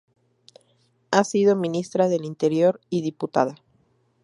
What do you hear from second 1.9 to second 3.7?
del Interior y diputada.